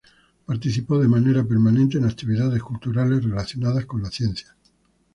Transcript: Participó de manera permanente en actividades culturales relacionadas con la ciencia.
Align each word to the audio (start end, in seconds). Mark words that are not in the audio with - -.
Participó 0.47 0.97
de 0.97 1.07
manera 1.07 1.43
permanente 1.43 1.99
en 1.99 2.05
actividades 2.05 2.63
culturales 2.63 3.23
relacionadas 3.23 3.85
con 3.85 4.01
la 4.01 4.09
ciencia. 4.09 4.55